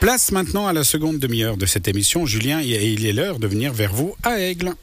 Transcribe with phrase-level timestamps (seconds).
[0.00, 3.72] Place maintenant à la seconde demi-heure de cette émission, Julien, il est l'heure de venir
[3.72, 4.74] vers vous à Aigle.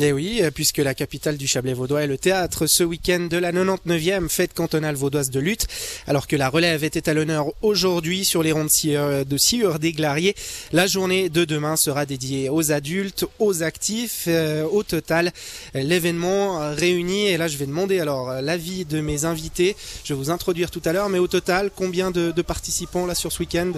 [0.00, 3.36] Et eh oui, puisque la capitale du Chablais vaudois est le théâtre ce week-end de
[3.36, 5.66] la 99e fête cantonale vaudoise de lutte,
[6.06, 10.36] alors que la relève était à l'honneur aujourd'hui sur les rondes de scieurs des Glariers.
[10.72, 14.26] La journée de demain sera dédiée aux adultes, aux actifs.
[14.28, 15.32] Euh, au total,
[15.74, 20.30] l'événement réunit, et là je vais demander alors l'avis de mes invités, je vais vous
[20.30, 23.72] introduire tout à l'heure, mais au total, combien de, de participants là sur ce week-end?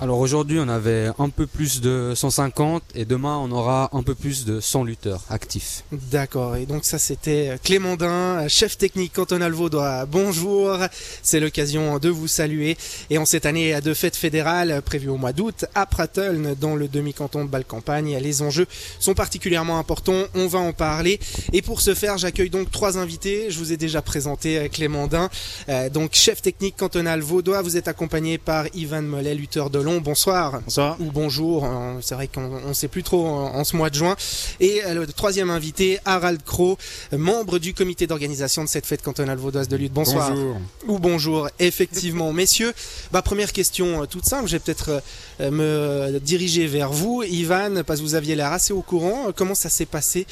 [0.00, 4.14] Alors aujourd'hui, on avait un peu plus de 150 et demain, on aura un peu
[4.14, 5.84] plus de 100 lutteurs actifs.
[5.92, 6.56] D'accord.
[6.56, 10.04] Et donc ça, c'était Clémendin, chef technique cantonal vaudois.
[10.06, 10.78] Bonjour.
[11.22, 12.76] C'est l'occasion de vous saluer.
[13.08, 16.88] Et en cette année de fête fédérale prévue au mois d'août à Pratteln, dans le
[16.88, 18.66] demi-canton de Bâle-Campagne, les enjeux
[18.98, 20.24] sont particulièrement importants.
[20.34, 21.20] On va en parler.
[21.52, 23.46] Et pour ce faire, j'accueille donc trois invités.
[23.48, 25.30] Je vous ai déjà présenté Clémendin,
[25.68, 27.62] euh, donc chef technique cantonal vaudois.
[27.62, 30.60] Vous êtes accompagné par Ivan Mollet, lutteur de bonsoir.
[30.62, 30.96] Bonsoir.
[31.00, 34.16] Ou bonjour, euh, c'est vrai qu'on ne sait plus trop en, ce mois de juin.
[34.60, 36.78] Et euh, le troisième invité, Harald Crow,
[37.12, 39.92] membre du comité d'organisation de cette fête cantonale vaudoise de lutte.
[39.92, 40.30] Bonsoir.
[40.30, 40.56] Bonjour.
[40.88, 42.32] Ou bonjour, effectivement.
[42.44, 42.72] Messieurs,
[43.12, 45.02] bah, première question euh, toute simple, je vais peut-être
[45.40, 47.22] me diriger vers vous.
[47.22, 50.26] Ivan, parce que vous aviez l'air assez au courant, comment ça s'est passé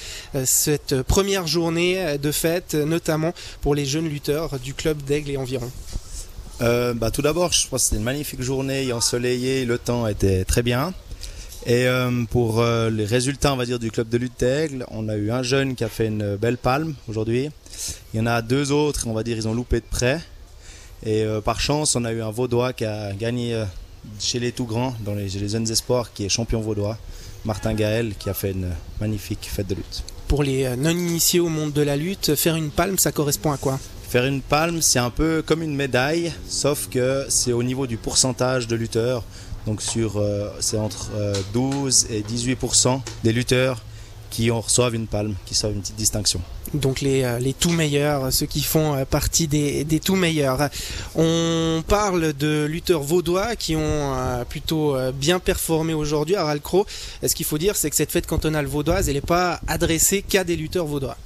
[0.45, 5.71] cette première journée de fête, notamment pour les jeunes lutteurs du club d'Aigle et environ?
[6.63, 10.45] Euh, bah, Tout d'abord, je pense que c'était une magnifique journée ensoleillée, le temps était
[10.45, 10.93] très bien.
[11.65, 15.09] Et euh, pour euh, les résultats, on va dire, du club de lutte d'Aigle, on
[15.09, 17.51] a eu un jeune qui a fait une belle palme aujourd'hui.
[18.13, 20.21] Il y en a deux autres, on va dire, ils ont loupé de près.
[21.05, 23.61] Et par chance, on a eu un Vaudois qui a gagné
[24.19, 26.99] chez les tout grands, dans les, les jeunes espoirs, qui est champion vaudois.
[27.45, 30.05] Martin Gaël, qui a fait une magnifique fête de lutte.
[30.29, 33.79] Pour les non-initiés au monde de la lutte, faire une palme, ça correspond à quoi?
[34.13, 37.97] Faire une palme, c'est un peu comme une médaille, sauf que c'est au niveau du
[37.97, 39.25] pourcentage de lutteurs.
[39.65, 41.09] Donc sur, euh, c'est entre
[41.55, 43.81] 12 euh, et 18% des lutteurs
[44.29, 46.43] qui en reçoivent une palme, qui reçoivent une petite distinction.
[46.75, 50.69] Donc les, euh, les tout meilleurs, ceux qui font partie des, des tout meilleurs.
[51.15, 54.15] On parle de lutteurs vaudois qui ont
[54.47, 56.85] plutôt bien performé aujourd'hui à Ralcro.
[57.27, 60.45] Ce qu'il faut dire, c'est que cette fête cantonale vaudoise, elle n'est pas adressée qu'à
[60.45, 61.17] des lutteurs vaudois.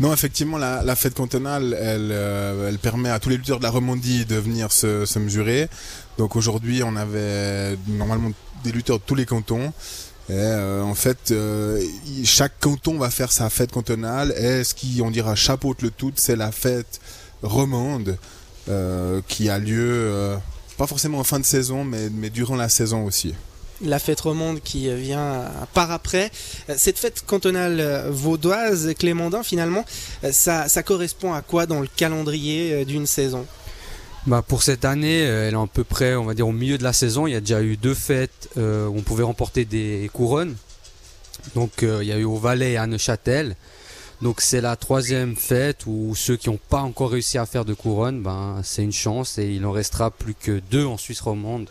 [0.00, 3.70] Non, effectivement, la, fête cantonale, elle, euh, elle permet à tous les lutteurs de la
[3.70, 5.68] Romandie de venir se, mesurer.
[6.18, 8.32] Donc aujourd'hui, on avait normalement
[8.64, 9.72] des lutteurs de tous les cantons.
[10.28, 11.80] Et euh, en fait, euh,
[12.24, 14.32] chaque canton va faire sa fête cantonale.
[14.32, 17.00] Et ce qui, on dira, chapeaute le tout, c'est la fête
[17.42, 18.16] romande
[19.28, 20.34] qui a lieu,
[20.78, 23.34] pas forcément en fin de saison, mais durant la saison aussi
[23.82, 26.30] la fête romande qui vient par après.
[26.76, 29.84] Cette fête cantonale vaudoise, Clémendin, finalement,
[30.30, 33.46] ça, correspond à quoi dans le calendrier euh, d'une saison?
[34.26, 36.78] Bah pour cette année, euh, elle est à peu près, on va dire, au milieu
[36.78, 37.26] de la saison.
[37.26, 40.54] Il y a déjà eu deux fêtes euh, où on pouvait remporter des couronnes.
[41.54, 43.54] Donc il y a eu au Valais et à Neuchâtel.
[44.22, 47.74] Donc c'est la troisième fête où ceux qui n'ont pas encore réussi à faire de
[47.74, 51.68] couronne, ben, c'est une chance et il en restera plus que deux en Suisse romande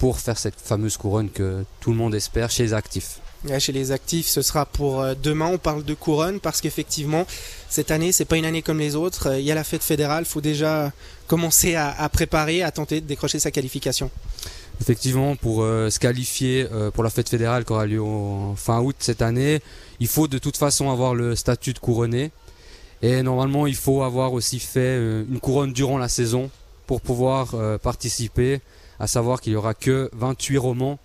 [0.00, 3.20] pour faire cette fameuse couronne que tout le monde espère chez les actifs.
[3.58, 5.50] chez les actifs, ce sera pour euh, demain.
[5.52, 7.26] On parle de couronne parce qu'effectivement,
[7.68, 9.28] cette année, c'est pas une année comme les autres.
[9.28, 10.24] Euh, il y a la fête fédérale.
[10.26, 10.90] Il faut déjà
[11.26, 14.10] commencer à, préparer, à tenter de décrocher sa qualification.
[14.80, 18.96] Effectivement, pour euh, se qualifier pour la fête fédérale qui aura lieu en fin août
[18.98, 19.60] cette année,
[20.00, 22.30] il faut de toute façon avoir le statut de couronné.
[23.02, 26.50] Et normalement, il faut avoir aussi fait une couronne durant la saison
[26.86, 28.60] pour pouvoir participer
[29.00, 30.98] à savoir qu'il y aura que 28 romans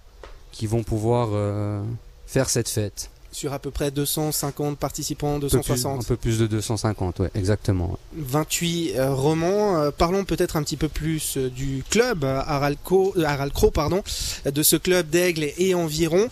[0.52, 1.82] qui vont pouvoir euh,
[2.28, 3.10] faire cette fête.
[3.32, 7.98] Sur à peu près 250 participants, 260 Un peu plus, de 250, ouais, exactement.
[8.16, 9.78] 28 euh, romans.
[9.78, 14.04] Euh, parlons peut-être un petit peu plus du club, Harald Crow, pardon,
[14.46, 16.30] de ce club d'Aigle et environ.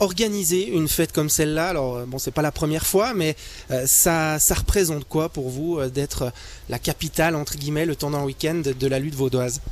[0.00, 3.34] organiser une fête comme celle-là, alors bon, c'est pas la première fois, mais
[3.86, 6.30] ça, ça représente quoi pour vous d'être
[6.68, 9.62] la capitale, entre guillemets, le temps d'un week-end de la lutte vaudoise?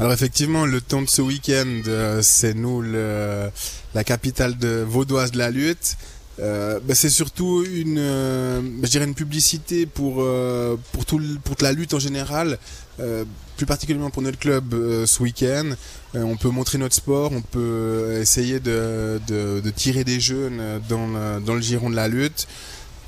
[0.00, 5.38] Alors effectivement, le temps de ce week-end, euh, c'est nous la capitale de vaudoise de
[5.38, 5.96] la lutte.
[6.38, 10.24] Euh, bah, c'est surtout une, euh, je dirais une publicité pour
[10.92, 12.58] pour tout pour la lutte en général,
[13.56, 14.72] plus particulièrement pour notre club
[15.04, 15.70] ce week-end.
[16.14, 21.40] on peut montrer notre sport, on peut essayer de, de, de tirer des jeunes dans
[21.40, 22.46] dans le giron de la lutte.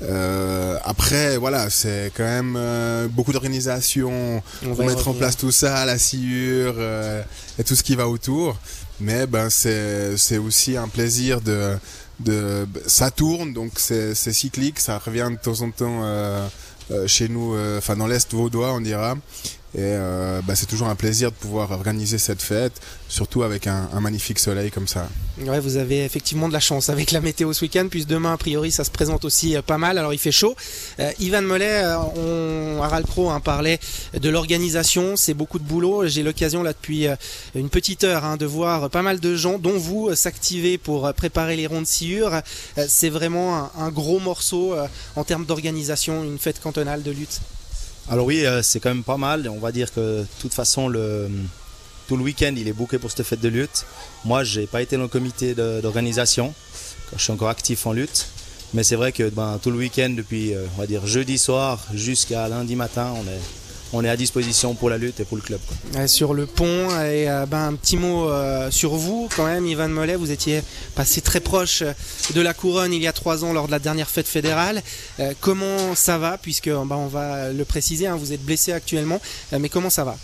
[0.02, 5.84] Euh, après, voilà, c'est quand même euh, beaucoup d'organisation pour mettre en place tout ça,
[5.84, 7.22] la sciure euh,
[7.58, 8.56] et tout ce qui va autour.
[9.00, 11.76] Mais ben c'est c'est aussi un plaisir de
[12.20, 16.46] de ça tourne donc c'est cyclique, ça revient de temps en temps euh,
[17.06, 19.16] chez nous, enfin dans l'est vaudois on dira.
[19.74, 23.88] Et euh, bah, c'est toujours un plaisir de pouvoir organiser cette fête, surtout avec un,
[24.00, 25.08] magnifique soleil comme ça.
[25.46, 28.36] Ouais, vous avez effectivement de la chance avec la météo ce week-end, puisque demain, a
[28.36, 29.96] priori, ça se présente aussi euh, pas mal.
[29.96, 30.56] Alors il fait chaud.
[30.98, 33.78] Euh, Ivan Mollet, euh, on, Harald Crow hein, parlait
[34.18, 36.08] de l'organisation, c'est beaucoup de boulot.
[36.08, 37.06] J'ai l'occasion là depuis
[37.54, 41.56] une petite heure hein, de voir pas mal de gens, dont vous, s'activer pour préparer
[41.56, 42.42] les rondes sciures.
[42.88, 44.74] c'est vraiment un, gros morceau
[45.16, 47.40] en termes d'organisation, une fête cantonale de lutte.
[48.10, 49.48] Alors oui, euh, c'est quand même pas mal.
[49.48, 51.30] On va dire que de toute façon, le,
[52.08, 53.86] tout le week-end, il est booké pour cette fête de lutte.
[54.24, 56.52] Moi, j'ai pas été dans le comité d'organisation.
[57.14, 58.26] Je suis encore actif en lutte.
[58.74, 61.78] Mais c'est vrai que ben, tout le week-end, depuis euh, on va dire jeudi soir
[61.94, 63.40] jusqu'à lundi matin, on est,
[63.92, 65.60] on est à disposition pour la lutte et pour le club.
[65.66, 66.06] Quoi.
[66.06, 69.88] Sur le pont, et euh, ben, un petit mot euh, sur vous quand même, Ivan
[69.88, 70.62] Mollet, vous étiez
[70.94, 71.82] passé très proche
[72.34, 74.82] de la couronne il y a trois ans lors de la dernière fête fédérale.
[75.18, 79.20] Euh, comment ça va, puisque ben, on va le préciser, hein, vous êtes blessé actuellement,
[79.58, 80.16] mais comment ça va?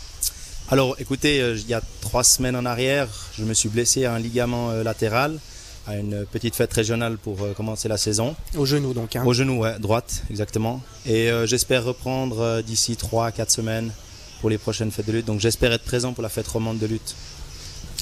[0.68, 3.08] Alors écoutez, il y a trois semaines en arrière,
[3.38, 5.38] je me suis blessé à un ligament latéral
[5.86, 8.34] à une petite fête régionale pour euh, commencer la saison.
[8.56, 9.16] Au genou donc.
[9.16, 9.24] Hein.
[9.24, 10.82] Au genou, ouais, droite, exactement.
[11.06, 13.90] Et euh, j'espère reprendre euh, d'ici 3-4 semaines
[14.40, 15.26] pour les prochaines fêtes de lutte.
[15.26, 17.14] Donc j'espère être présent pour la fête romande de lutte.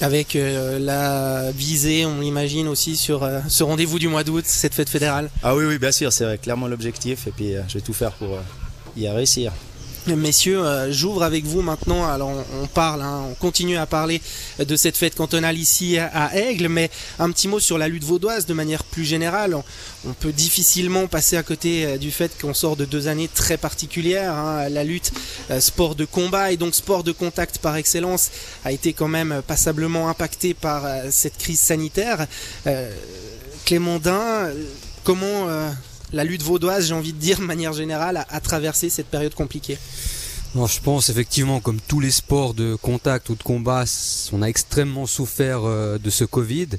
[0.01, 5.29] Avec la visée, on l'imagine aussi sur ce rendez-vous du mois d'août, cette fête fédérale.
[5.41, 7.27] Ah oui, oui, bien sûr, c'est clairement l'objectif.
[7.27, 8.37] Et puis je vais tout faire pour
[8.97, 9.53] y réussir.
[10.15, 12.07] Messieurs, euh, j'ouvre avec vous maintenant.
[12.07, 12.31] Alors,
[12.61, 14.21] on, parle, hein, on continue à parler
[14.59, 18.45] de cette fête cantonale ici à, Aigle, mais un petit mot sur la lutte vaudoise
[18.45, 19.55] de manière plus générale.
[19.55, 23.57] On, peut difficilement passer à côté euh, du fait qu'on sort de deux années très
[23.57, 24.33] particulières.
[24.33, 24.69] Hein.
[24.69, 25.11] La lutte,
[25.49, 28.29] euh, sport de combat et donc sport de contact par excellence,
[28.63, 32.27] a été quand même passablement impacté par cette crise sanitaire.
[33.65, 34.49] Clémendin,
[35.03, 35.47] comment
[36.15, 39.77] la lutte vaudoise, j'ai envie de dire de manière générale, a, traversé cette période compliquée
[40.55, 43.83] je pense effectivement, comme tous les sports de contact ou de combat,
[44.31, 46.69] on a extrêmement souffert euh, de ce Covid.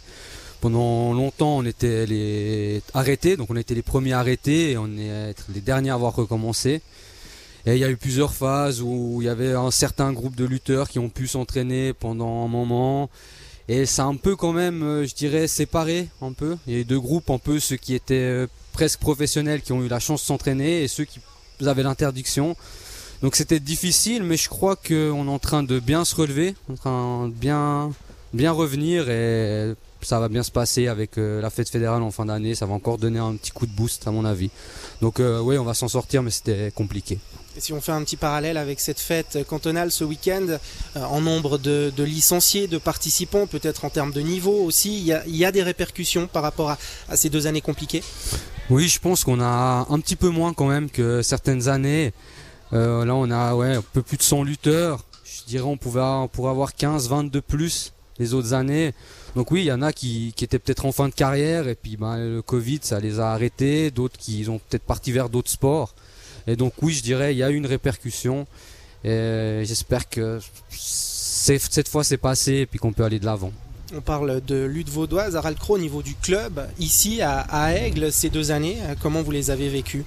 [0.62, 5.34] Pendant longtemps, on était les arrêtés, donc on était les premiers arrêtés et on est
[5.52, 6.80] les derniers à avoir recommencé.
[7.66, 10.46] Et il y a eu plusieurs phases où il y avait un certain groupe de
[10.46, 13.10] lutteurs qui ont pu s'entraîner pendant un moment.
[13.68, 16.56] Et c'est un peu quand même, euh, je dirais, séparé un peu.
[16.66, 19.72] Il y a eu deux groupes, un peu ceux qui étaient euh, presque professionnels qui
[19.72, 21.20] ont eu la chance de s'entraîner et ceux qui
[21.64, 22.56] avaient l'interdiction.
[23.22, 26.74] Donc c'était difficile, mais je crois qu'on est en train de bien se relever, en
[26.74, 27.90] train de bien,
[28.52, 29.72] revenir et
[30.02, 32.54] ça va bien se passer avec euh, la fête fédérale en fin d'année.
[32.54, 34.50] Ça va encore donner un petit coup de boost à mon avis.
[35.00, 37.18] Donc oui, on va s'en sortir, mais c'était compliqué.
[37.58, 40.46] Si on fait un petit parallèle avec cette fête cantonale ce week-end,
[40.96, 45.44] euh, en nombre de, licenciés, de participants, peut-être en termes de niveau aussi, il y
[45.44, 46.70] a, des répercussions par rapport
[47.08, 48.02] à, ces deux années compliquées?
[48.68, 52.12] Oui, je pense qu'on a un petit peu moins quand même que certaines années.
[52.72, 55.04] Euh, là, on a un peu plus de 100 lutteurs.
[55.24, 58.92] Je dirais on, pouvait, pourrait avoir 15, 20 de plus les autres années.
[59.34, 61.96] Donc oui, il y en a qui, étaient peut-être en fin de carrière et puis
[61.96, 63.90] ben, le Covid, ça les a arrêtés.
[63.90, 65.94] D'autres qui ont peut-être parti vers d'autres sports.
[66.46, 68.46] Et donc oui, je dirais, il y a eu une répercussion.
[69.04, 70.40] Et j'espère que
[70.70, 73.52] cette fois c'est passé et puis qu'on peut aller de l'avant.
[73.94, 78.10] On parle de lutte vaudoise, Harald Crow, au niveau du club, ici à, à Aigle,
[78.10, 80.04] ces deux années, comment vous les avez vécues?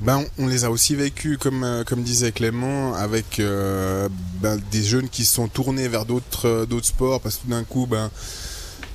[0.00, 4.08] Ben, on les a aussi vécus, comme, euh, comme disait Clément, avec euh,
[4.40, 7.48] ben, des jeunes qui se sont tournés vers d'autres euh, d'autres sports, parce que tout
[7.48, 8.10] d'un coup, ben,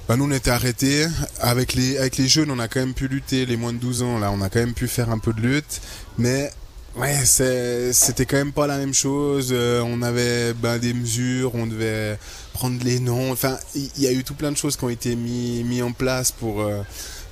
[0.08, 1.08] ben, nous on était arrêtés.
[1.40, 4.04] Avec les, avec les jeunes, on a quand même pu lutter, les moins de 12
[4.04, 5.82] ans, là, on a quand même pu faire un peu de lutte.
[6.18, 6.52] Mais
[6.96, 9.54] ouais, c'était quand même pas la même chose.
[9.54, 12.18] on avait ben, des mesures, on devait
[12.54, 13.32] prendre les noms.
[13.32, 15.92] Enfin, il y, a eu tout plein de choses qui ont été mis, mis en
[15.92, 16.70] place pour,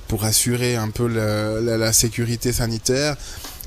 [0.08, 3.16] pour assurer un peu la, la sécurité sanitaire.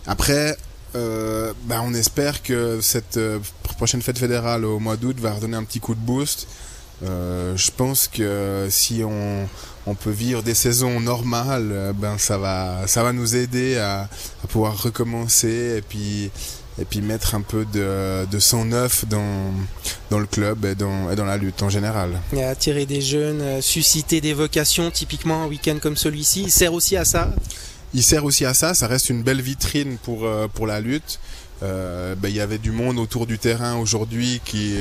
[0.08, 0.56] Après,
[0.96, 3.40] euh, bah, on espère que cette euh,
[3.78, 6.48] prochaine fête fédérale au mois d'août va redonner un petit coup de boost.
[7.04, 9.48] Euh, je pense que si on,
[9.86, 14.10] on, peut vivre des saisons normales, euh, ben ça va, ça va nous aider à,
[14.44, 16.32] à, pouvoir recommencer et puis,
[16.82, 19.54] et puis mettre un peu de, de sang neuf dans,
[20.10, 22.20] dans le club et dans, et dans la lutte en général.
[22.34, 26.98] Et attirer des jeunes, susciter des vocations, typiquement un week-end comme celui-ci, il sert aussi
[26.98, 27.30] à ça?
[27.94, 28.74] Il sert aussi à ça.
[28.74, 31.20] Ça reste une belle vitrine pour euh, pour la lutte.
[31.64, 34.76] Euh, ben, il y avait du monde autour du terrain aujourd'hui qui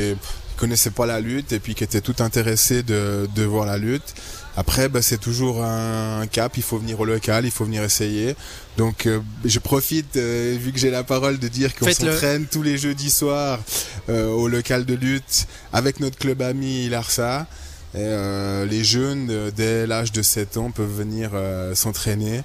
[0.57, 4.15] connaissait pas la lutte et puis qui était tout intéressé de, de voir la lutte.
[4.57, 6.57] Après, ben, c'est toujours un cap.
[6.57, 8.37] Il faut venir au local, il faut venir essayer.
[8.79, 12.79] Donc, euh, je profite, vu que j'ai la parole, de dire qu'on s'entraîne tous les
[12.79, 13.61] jeudis soirs
[14.09, 17.47] au local de lutte avec notre club ami Larsa.
[17.97, 22.43] Et, euh, les jeunes, euh, dès l'âge de 7 ans, peuvent venir euh, s'entraîner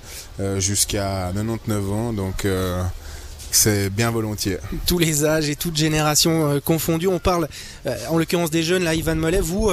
[0.57, 2.13] jusqu'à 99 ans.
[2.13, 2.47] Donc
[3.55, 4.57] c'est bien volontiers.
[4.85, 7.07] Tous les âges et toutes générations confondues.
[7.07, 7.47] On parle,
[8.09, 9.41] en l'occurrence des jeunes, là, Ivan Mollet.
[9.41, 9.71] Vous,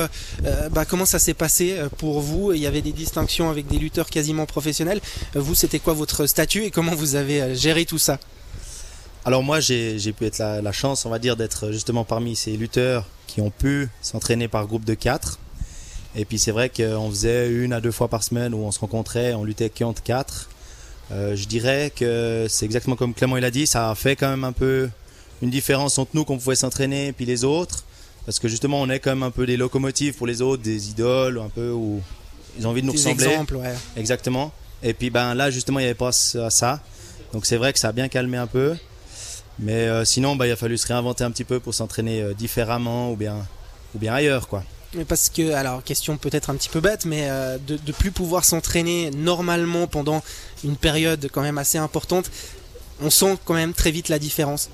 [0.70, 2.52] bah, comment ça s'est passé pour vous?
[2.52, 5.00] Il y avait des distinctions avec des lutteurs quasiment professionnels.
[5.34, 8.18] Vous, c'était quoi votre statut et comment vous avez géré tout ça?
[9.24, 12.56] Alors moi j'ai pu être la, la, chance on va dire d'être justement parmi ces
[12.56, 15.38] lutteurs qui ont pu s'entraîner par groupe de 4
[16.18, 18.80] et puis c'est vrai qu'on faisait une à deux fois par semaine où on se
[18.80, 20.48] rencontrait, on luttait contre quatre.
[21.10, 24.28] Euh, je dirais que c'est exactement comme Clément il a dit, ça a fait quand
[24.28, 24.90] même un peu
[25.40, 27.84] une différence entre nous qu'on pouvait s'entraîner et puis les autres.
[28.26, 30.90] Parce que justement on est quand même un peu des locomotives pour les autres, des
[30.90, 32.02] idoles un peu où
[32.58, 33.26] ils ont envie de nous ressembler.
[33.26, 33.74] Exemples, ouais.
[33.96, 34.52] Exactement.
[34.82, 36.80] Et puis ben là justement il n'y avait pas ça.
[37.32, 38.76] Donc c'est vrai que ça a bien calmé un peu.
[39.58, 42.34] Mais euh, sinon ben, il a fallu se réinventer un petit peu pour s'entraîner euh,
[42.34, 43.46] différemment ou bien,
[43.94, 44.62] ou bien ailleurs quoi.
[45.06, 48.44] Parce que, alors, question peut-être un petit peu bête, mais euh, de, de plus pouvoir
[48.44, 50.22] s'entraîner normalement pendant
[50.64, 52.30] une période quand même assez importante,
[53.02, 54.70] on sent quand même très vite la différence.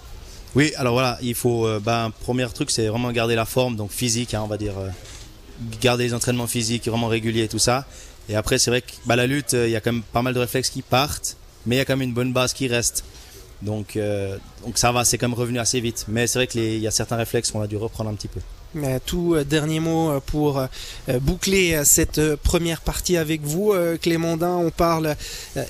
[0.55, 3.91] Oui, alors voilà, il faut, euh, bah, premier truc, c'est vraiment garder la forme, donc
[3.91, 4.89] physique, hein, on va dire, euh,
[5.81, 7.85] garder les entraînements physiques vraiment réguliers et tout ça.
[8.29, 10.33] Et après, c'est vrai que bah, la lutte, il y a quand même pas mal
[10.33, 13.05] de réflexes qui partent, mais il y a quand même une bonne base qui reste.
[13.63, 13.99] Donc,
[14.65, 16.05] donc ça va, c'est quand même revenu assez vite.
[16.09, 18.41] Mais c'est vrai qu'il y a certains réflexes qu'on a dû reprendre un petit peu
[19.05, 20.67] tout euh, dernier mot euh, pour euh,
[21.21, 24.57] boucler cette première partie avec vous, Clémandin.
[24.57, 25.17] On parle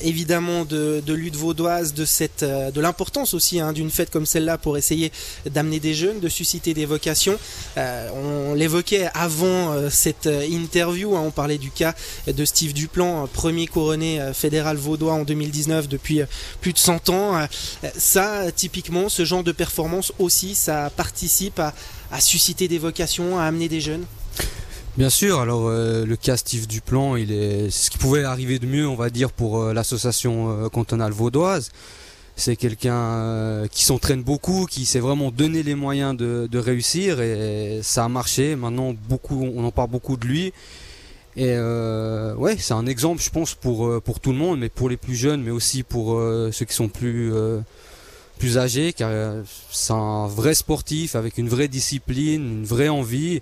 [0.03, 4.59] évidemment de, de, lutte vaudoise, de cette, de l'importance aussi hein, d'une fête comme celle-là
[4.59, 5.13] pour essayer
[5.51, 7.39] d'amener des jeunes, de susciter des vocations.
[7.77, 11.17] on l'évoquait avant cette interview.
[11.17, 11.95] Hein, on parlait du cas
[12.27, 16.21] de Steve Duplan, premier couronné fédéral vaudois en 2019 depuis
[16.61, 17.47] plus de 100 ans.
[17.97, 21.75] Ça, typiquement, ce genre de performance aussi, ça participe à
[22.15, 24.05] à susciter des vocations, à amener des jeunes
[24.97, 28.67] Bien sûr, alors euh, le cas Steve Duplan, il est ce qui pouvait arriver de
[28.67, 31.73] mieux, on va dire, pour euh, l'association euh, cantonale vaudoise.
[32.37, 37.79] C'est quelqu'un qui s'entraîne beaucoup, qui s'est vraiment donné les moyens de, de, réussir et
[37.83, 38.57] ça a marché.
[38.57, 40.53] Maintenant, beaucoup, on en parle beaucoup de lui.
[41.37, 44.97] Et ouais, c'est un exemple, je pense, pour pour tout le monde, mais pour les
[44.97, 47.33] plus jeunes, mais aussi pour ceux qui sont plus
[48.39, 53.41] plus âgé, car euh, c'est un vrai sportif avec une vraie discipline, une vraie envie.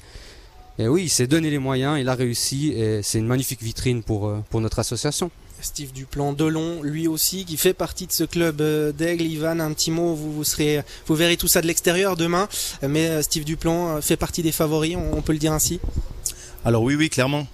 [0.79, 4.03] Et oui, il s'est donné les moyens, il a réussi et c'est une magnifique vitrine
[4.03, 5.31] pour, euh, pour notre association.
[5.61, 9.25] Steve Duplan Delon, lui aussi, qui fait partie de ce club euh, d'Aigle.
[9.25, 12.49] Ivan, un petit mot, vous, vous, serez, vous verrez tout ça de l'extérieur demain,
[12.83, 15.79] mais Steve Duplan fait partie des favoris, on, peut le dire ainsi
[16.65, 17.47] Alors oui, oui, clairement.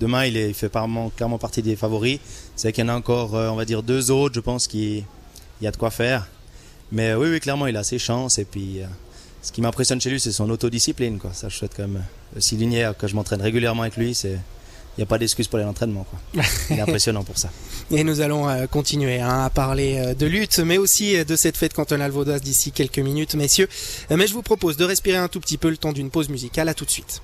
[0.00, 2.18] demain, il, est, il fait clairement, clairement partie des favoris.
[2.56, 5.04] C'est qu'il y en a encore, on va dire, deux autres, je pense, qu'il
[5.60, 6.26] y a de quoi faire.
[6.92, 8.38] Mais oui, oui, clairement, il a ses chances.
[8.38, 8.86] Et puis, euh,
[9.42, 11.18] ce qui m'impressionne chez lui, c'est son autodiscipline.
[11.18, 11.32] Quoi.
[11.32, 12.04] Ça, je souhaite quand même
[12.36, 14.14] euh, souligner que je m'entraîne régulièrement avec lui.
[14.14, 14.38] C'est
[14.96, 16.06] il n'y a pas d'excuse pour l'entraînement.
[16.70, 17.50] Il est impressionnant pour ça.
[17.90, 21.72] Et nous allons euh, continuer hein, à parler de lutte, mais aussi de cette fête
[21.72, 23.68] cantonale vaudoise d'ici quelques minutes, messieurs.
[24.10, 26.68] Mais je vous propose de respirer un tout petit peu le temps d'une pause musicale.
[26.68, 27.22] À tout de suite.